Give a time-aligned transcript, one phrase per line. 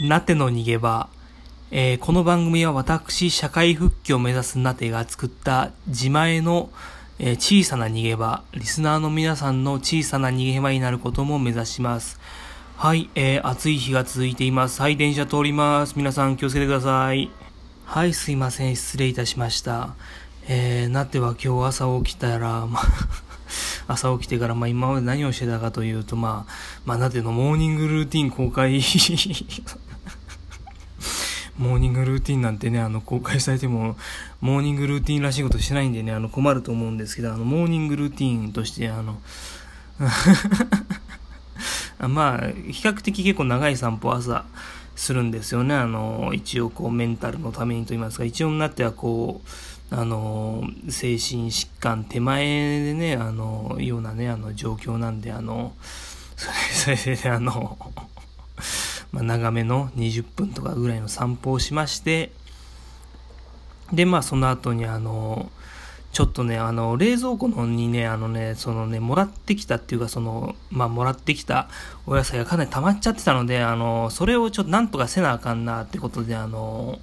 [0.00, 1.10] なての逃げ場。
[1.70, 6.70] えーこの番組は私、社会復帰を目指すなてが作った自前の、
[7.18, 12.18] えー小さな逃げ場、リスナーの皆さんの小さな逃げ場になることも目指します。
[12.78, 14.80] はい、えー暑い日が続いています。
[14.80, 15.92] はい、電車通ります。
[15.98, 17.28] 皆さん気をつけてください。
[17.84, 18.76] はい、すいません。
[18.76, 19.96] 失礼いたしました。
[20.48, 22.80] えー、なっては今日朝起きたら、ま
[23.92, 26.52] 朝起きてから、まあ今まで何をしてたかというと、まあ、
[26.84, 28.80] まあなってのモーニングルーティン公開
[31.58, 33.96] モーニングルーティンなんてね、あの、公開されても、
[34.40, 39.20] モーニングルーティンらしいことしてないんでね、あの、困ると思うんですけど、あの、モーニングルーティンとして、あの、
[42.08, 44.46] まあ、比較的結構長い散歩を朝
[44.96, 45.74] するんですよね。
[45.74, 49.48] あの、一応こう、メンタルのためにと言いますか、一応になってはこう、
[49.92, 55.72] あの、精神疾患手前でね、あの、ようなね、あの、状況なんで、あの、
[56.36, 57.76] それ それで、あの、
[59.10, 62.30] まあ、長めの20分とかぐらいの散歩をしまして、
[63.92, 65.50] で、まあ、その後に、あの、
[66.12, 71.68] ちょっとね、あの、冷蔵庫のにね、あのね、そのね、もらってきたっていうか、その、まあ、もらってきた
[72.06, 76.98] お野菜がかなり溜まっちゃってたので、あの、それをちょっとなんとかせなあかんなってことで、あの、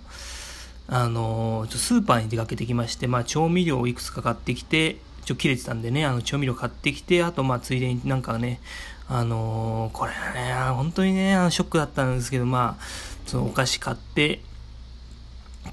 [0.88, 8.60] あの、スーパーに出かけてきまして、まあ、調味料をいくつか買ってきて、ちょ、切れてたんでね、あの、調味料買ってきて、あと、まあ、ついでになんかね、
[9.10, 12.84] あのこれね、本当にね、あのショックだったんですけど、まあ、
[13.26, 14.42] そのお菓子買って、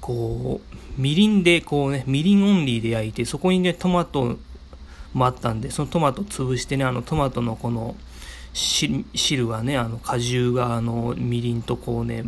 [0.00, 4.38] こう、みりんで、こうね、みりんオンリーで焼いて、そこにね、トマト
[5.14, 7.96] もあったんで、そのトマト潰してね、あの、トマトのこの、
[8.54, 12.24] 汁がね、あの、果汁が、あの、みりんとこうね、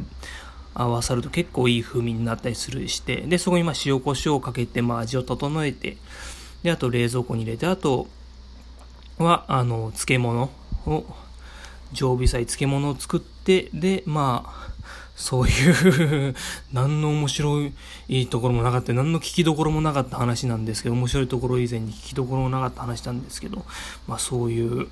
[0.75, 5.97] 合わさると結構いい風味になったりするして、で、そこにまあ塩コショウをかけて、まあ味を整えて、
[6.62, 8.06] で、あと冷蔵庫に入れて、あと
[9.19, 10.50] は、あの、漬物
[10.86, 11.04] を、
[11.92, 14.69] 常備菜漬物を作って、で、まあ、
[15.20, 16.34] そういう
[16.72, 17.70] 何の面白
[18.08, 23.64] いところもなかった、何の聞きどころもなかった話なんですけど、面白いところ以前に聞きどころもなかった話なんですけど、
[24.09, 24.88] まあそういう、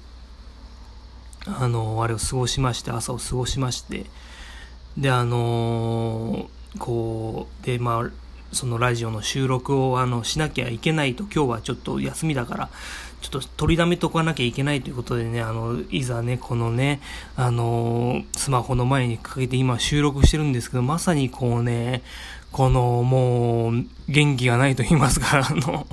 [1.47, 4.05] あの、あれを過ごしまして、朝を過ごしまして、
[4.99, 8.11] で、あのーこう、で、まあ、
[8.53, 12.69] そのラジオの収録をあのしなきゃいけないと、今日はちょっと休みだから、
[13.21, 17.01] ちょっと取りだめとかなきゃいけないということでね、あの、いざね、このね、
[17.37, 22.03] あのスマホの前にかけて今収録してるんですけど、まさにこうね、
[22.53, 25.87] このもう、元気がないと言いますか、あの、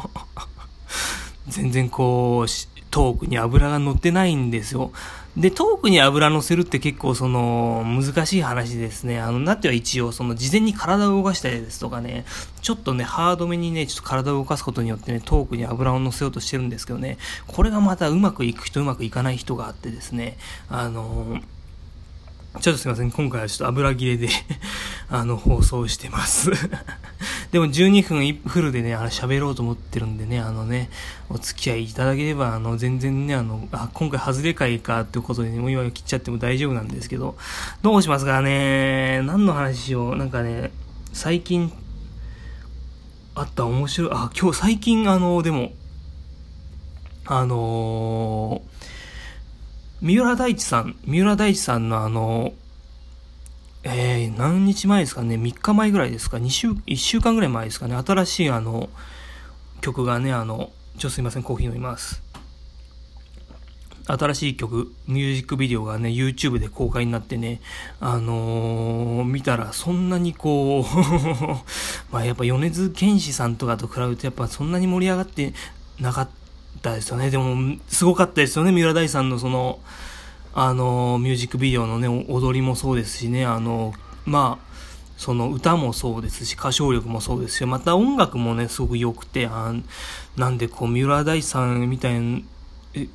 [1.47, 2.49] 全然こう、
[2.91, 4.91] トークに油が乗ってないんですよ。
[5.37, 9.19] で、トークに油乗せるって結構その、難しい話ですね。
[9.19, 12.23] あの、なっては一応、その、事前に体を動かしたりですとかね、
[12.61, 20.37] ちょっとね、ハードめにね、ちょっと体を動かすことによってね、トークに油を乗せようとしてるんですけどね、これがまたうまくいく人、うまくいかない人があってですね、
[20.69, 21.41] あの
[22.61, 23.11] ちょっとすいません。
[23.11, 24.29] 今回はちょっと油切れで
[25.09, 26.51] あの、放送してます。
[27.51, 30.89] でも12分フルでね、あの、喋ろうと思ってるんでね、あのね、
[31.29, 37.35] お付き合いいただければ、あの、全然ね、あの、あ、今回外れ会かってことでね、もう今切っちゃっても大丈夫なんですけど、
[37.81, 40.71] どうしますかね何の話しようなんかね、
[41.13, 41.71] 最近、
[43.35, 45.73] あった面白い、あ、今日最近あの、でも、
[47.25, 48.84] あのー
[50.05, 52.53] 三浦大知さん、三浦大知さんのあの、
[53.81, 58.91] えー、何日前ですかね、3日前ぐらいですか、2週、1週間ぐらい前ですかね、新しいあの、
[59.81, 60.69] 曲がね、あの、
[60.99, 62.21] ちょすいません、コーヒー飲みます。
[64.05, 67.59] 新しい曲、ミュージックビデオがね、YouTube で公開になってね、
[67.99, 70.85] あのー見たらそんなにこう、
[72.13, 75.55] まあやっぱ米津玄師さんとかと比べるとやっぱそんなに盛り上がって
[75.99, 76.44] なかっっ
[76.81, 77.29] たですよね。
[77.29, 79.79] でも、すごかったですよね、三浦大さんのその、
[80.53, 83.93] あの、ミュージックビデオのね、踊りもそうですしね、あの、
[84.25, 84.75] まあ、
[85.17, 89.73] その歌もそうですし、歌唱力もそうですし、また音楽もね、すごく良くて、あ
[90.37, 92.41] なんでこう、三浦大さんみたいな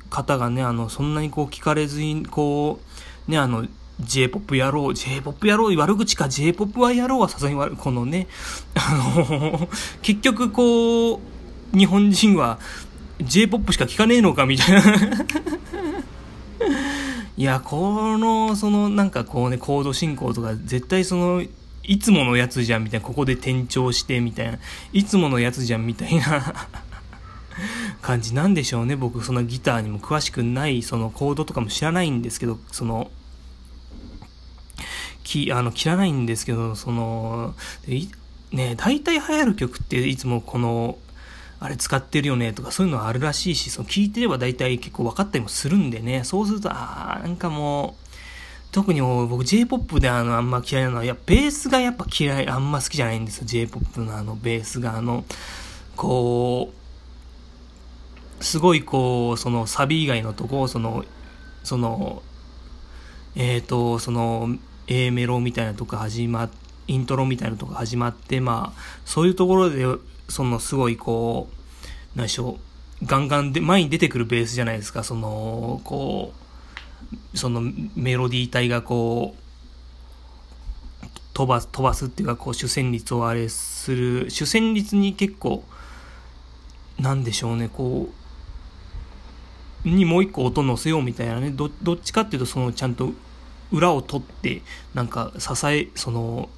[0.09, 2.79] 方がね、あの、そんなにこう、聞かれずに、こ
[3.27, 3.67] う、ね、あの、
[3.99, 8.27] J-POP やろう、J-POP やろう、悪口か、J-POP はやろうはさすがに悪このね、
[8.75, 9.69] あの、
[10.01, 11.19] 結局こう、
[11.77, 12.59] 日本人は
[13.23, 14.81] J-POP しか聞かねえのかみたいな
[17.37, 21.43] いや、この、その、なんかこうね、コード進行とか、絶対その、
[21.83, 24.59] いつものやつじゃんみたいな、ここで転調してみたいな、
[24.93, 26.67] いつものやつじゃんみたいな
[28.01, 28.95] 感じなんでしょうね。
[28.95, 33.09] 僕、そのギターにも詳しくない、そのコードとかも知らないんですけど、その、
[35.23, 37.55] き、あの、切らないんですけど、その、
[38.51, 40.97] ね、大体流行る曲っていつもこの、
[41.63, 48.07] あれ使ってるよねとかそういうのはあるらしいし、その聞いてれば大体結構分かったりもするんでね、そうすると、あー、なんかもう、
[48.71, 55.23] 特に僕 J-POP であの、あんま嫌いなのは、いや、ベースがやっぱ嫌い、あんま好きじゃないんですよ、J-POP のあの、ベースがあの、
[55.95, 56.73] こ
[58.39, 61.05] う、すごいこう、そのサビ以外のとこ、その、
[61.63, 62.23] その、
[63.35, 69.85] えっ、ー、と、その、A メロみたいなとこ始まってイントロみたいなとこ始まって、まあ、そういうところで
[70.31, 72.57] そのすごいこう、何でしょ
[73.01, 76.33] う、ガンガンで前に出てくるベースじゃないですか、その、こ
[77.33, 77.61] う、その
[77.95, 79.41] メロディー体がこう、
[81.33, 85.63] 飛ばす、飛ばすっていうか、こう主旋律をあれする、主旋律に結構、
[86.99, 88.09] なんでしょうね、こ
[89.85, 93.11] う、にもう一個音乗せようみたいなね、どどっちかっていうと、そのちゃんと
[93.71, 94.61] 裏を取って、
[94.93, 96.49] なんか支え、その、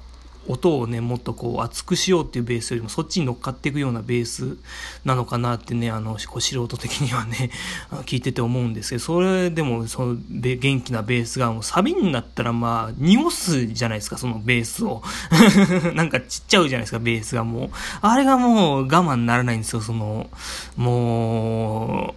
[0.46, 4.56] 音をね、もっとこう厚くしようっていうベースよりもそっちに乗っかっていくようなベース
[5.04, 7.50] なのかなってね、あの、素人的にはね、
[8.06, 15.02] 聞いてて思うんですけど、それでもその元気なベースがもうサビになったらまあ、濁すじゃないですか、そのベースを。
[15.94, 17.70] なんかちっちゃうじゃないですか、ベースがもう。
[18.02, 20.28] あれがもう我慢ならないんですよ、その、
[20.76, 22.14] も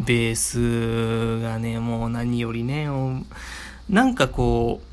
[0.00, 2.88] う、ベースがね、もう何よりね、
[3.88, 4.89] なんかこう、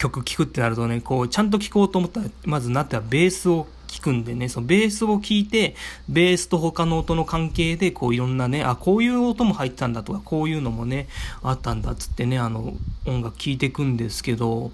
[0.00, 5.76] 曲聴くってなるとね、こう、ちゃんと聴こうと思ったら、まずなってはベースを聴くんでね、そのベースを聴いて、
[6.08, 11.06] ベースと他の音の関係で、こういろんなね、あ、こういう音も入ったんだとか、こういうのもね、
[11.42, 12.72] あったんだっつってね、あの、
[13.04, 14.72] 音楽聴いていくんですけど、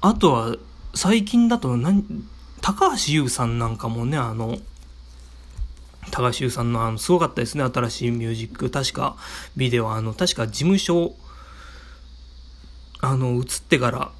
[0.00, 0.56] あとは、
[0.96, 2.04] 最近だと何、
[2.60, 4.58] 高橋優さんなんかもね、あの、
[6.10, 8.68] 高橋優さんのあの、すごかったですね、新しいミュージック。
[8.68, 9.16] 確か、
[9.56, 11.14] ビデオ、あの、確か事務所、
[13.00, 14.10] あの、映ってから、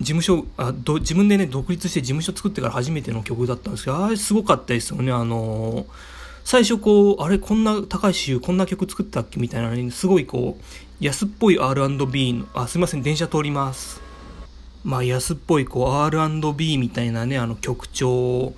[0.00, 5.12] 事務所あど自分でね独立して事務所作ってから初めての曲だったんですけどあれすごかったですよね。
[5.12, 5.86] あの
[6.42, 9.38] 最初こうあれこんな高橋優こんな曲作ったっけ？
[9.38, 14.00] みたいなねすごいこう安っぽい R&B のあすいません電車通ります。
[14.82, 18.54] まあ安っぽいこう R&B みたいなねあの曲調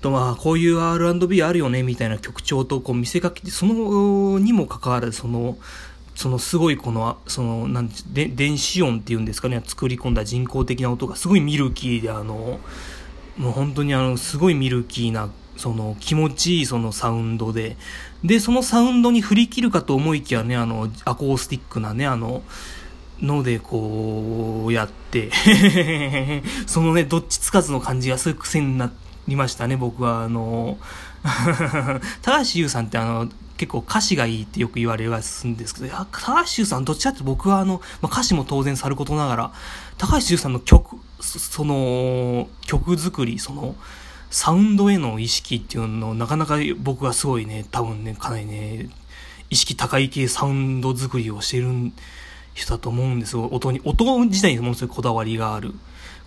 [0.00, 5.58] とまあこういう R&B あるよねみたいな曲調とこう見せかけてそのにもかかわらずその
[6.20, 12.60] そのすごいこの、その、なんで、電子音っていうんですかね、作り込んだ人工的な音がすごいミルキーで、あの、
[13.38, 17.78] もう本当にあの、すごいミルキーな、その気持ちいいそのサウンドで、
[18.22, 22.42] で、そのサウンドに振り切るかと思いきやね、あの、アコースティックなね、あの、
[23.22, 25.30] のでこうやって
[26.66, 28.92] そのね、どっちつかずの感じがすごい癖にな
[29.26, 30.22] りましたね、僕は。
[30.22, 30.76] あの、
[32.20, 33.28] 高橋優さんってあの、
[33.60, 39.52] 結構歌詞がいいってよく言われるんですけど、いや、高橋周さんどっちかって僕はあの、まあ、歌詞も当然さることながら、
[39.98, 43.76] 高橋周さんの曲、その、曲作り、その、
[44.30, 48.88] サウンドへの意識っていうのをなかなか僕はすごいね、多分ね、かなりね、
[49.50, 51.68] 意識高い系サウンド作りをしてる
[52.54, 53.46] 人だと思うんですよ。
[53.52, 55.74] 音に、音自体にものすごいこだわりがある。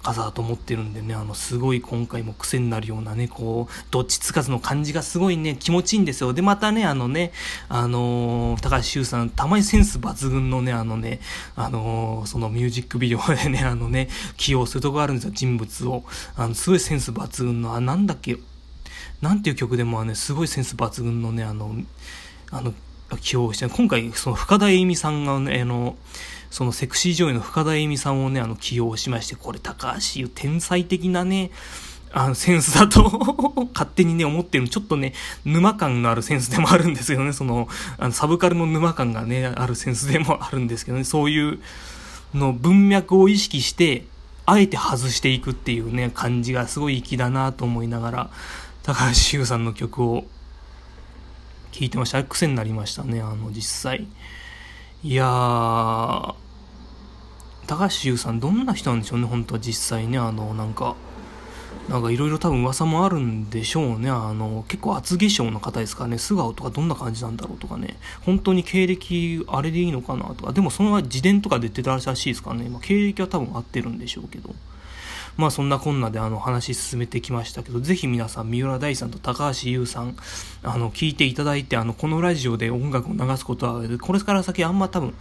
[0.04, 6.34] 方だと思ってるんでね、あの、すごい今回も癖になるようなね、こう、どっちつかずの感じがすごいね、気持ちいいんですよ。
[6.34, 7.32] で、またね、あのね、
[7.70, 11.22] あのー、高橋修さん、たまにセンス抜群のね、あのね、
[11.56, 16.04] あのー、そのミュージックビデオでね、 あのね、起用するとこあるんですよ、人物を。
[16.36, 18.38] あの、すごいセンス抜群の、あ、なんだっけ、
[19.22, 21.76] なんていう曲でもね、すごいセンス抜群のね、あの、
[22.52, 22.74] あの、
[23.22, 25.96] 起用して、今回、その深田栄美さんがね、あの、
[26.54, 31.50] そのセクシー女優の深田恵美さんをね、あの、起用しまして、これ高橋優天才的なね、
[32.12, 33.02] あの、センスだと
[33.74, 37.68] 勝手にね、思ってるちょっとね、沼感のあるセンスでもあるんですけどね、その、
[37.98, 41.60] あの、サブカルの沼感がね、あるセンスでもあるんですけどね、そういう
[42.36, 44.06] の文脈を意識して、
[44.46, 48.30] あえて外していくっていうね、感じがすごい粋だなと思いながら、
[48.84, 50.28] 高橋優さんの曲を
[51.72, 52.24] 聴いてました。
[52.24, 54.06] 癖になりましたね、あの、実際。
[55.06, 56.36] いやー、
[57.68, 60.96] 高橋優さんどんな人なんでしょうね、本当は実際ね、あの、なんか、
[61.90, 64.10] なんかいろいろ多分噂もあるんでしょうね。
[64.10, 74.56] あの、結構厚化粧の方ですからね、素顔とかどんな感じなんだろうとかね、本当に経歴あれでいいのかなとか、でもその自伝とか出てたらしいですからね、まあ、経歴は多分合ってるんでしょうけど。
[75.36, 80.16] まあそんなこんなであの話進めてきましたけど、ぜひ皆さん、三浦大さんと高橋優さん、
[80.62, 85.16] あの、聞いていただいて、あの、このラジオで音楽を流すことは、これから先あんま多分、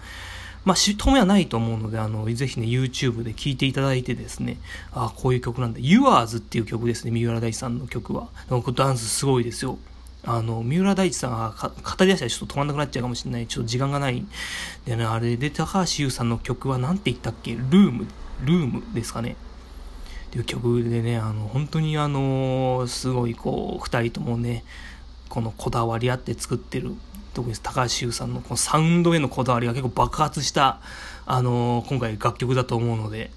[0.64, 4.58] まあ、しとめはないと思うので、あの、ぜひね、YouTube で聴いていただいてですね、
[4.92, 5.80] あこういう曲なんだ。
[5.80, 8.28] Yours っていう曲ですね、三浦大知さんの曲は。
[8.74, 9.78] ダンスすごいですよ。
[10.24, 13.46] あの、三浦大知さんが語り出したらちょっと止まんなくなっちゃうかもしれない。
[13.48, 14.24] ちょっと時間がない。
[14.84, 17.54] でね、あれで高橋優さんの曲は何て言ったっけ？
[17.54, 18.06] ルーム、
[18.44, 19.36] ルームですかね。
[20.28, 24.64] っていう曲でね、あの、本当にあの、すごいこう、二人ともね、
[25.28, 26.94] このこだわりあって作ってる
[27.32, 30.80] 特に高橋優さんのこのサウンドへのこだわりが結構爆発した、
[31.26, 33.30] あのー、今回楽曲だと思うので、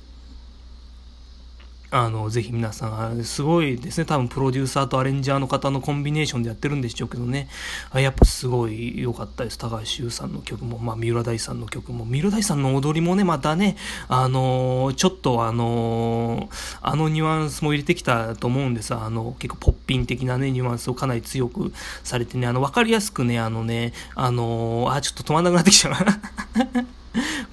[1.91, 4.05] あの、ぜひ皆さん、すごいですね。
[4.05, 7.47] 多分プロデューサーとアレンジャーの方のコンビネーションでやってるんでしょうけどね。
[7.91, 9.57] あやっぱすごい良かったです。
[9.57, 12.05] 高橋優さんの曲も、まあ、三浦大さんの曲も。
[12.05, 13.77] 三浦大さんの踊りもね、またね、
[14.07, 16.49] あのちょっとあの
[16.81, 18.93] あのニュアンスも入れてきたと思うんです。
[18.93, 21.71] あの、結構ポッピン的なね、ニュアンスをかなり強く
[22.03, 25.93] されてね、あの、わかりやすくね、あのね、あのあ、ちょっと止まんなくなってきちゃう。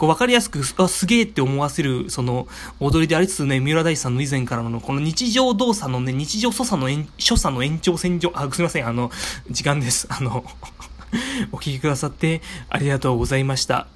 [0.03, 2.49] こう分かりやすく、あ、すげえって思わせる、その、
[2.81, 9.13] 踊りでありつつね、三浦大知さんの以前からの、この日常動作のね、日常所作の所作の延長線上、あ、すみません、あの、
[9.49, 10.09] 時間です。
[10.11, 10.45] あの、
[11.53, 13.87] お聴きくださってありがとうございました。